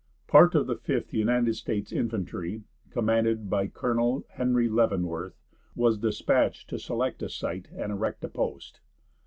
[0.25, 5.39] Part of the Fifth United States Infantry, commanded by Colonel Henry Leavenworth,
[5.75, 8.79] was dispatched to select a site and erect a post.